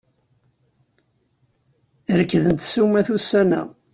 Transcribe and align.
Rekdent 2.17 2.63
ssumat 2.65 3.07
ussan-a. 3.15 3.61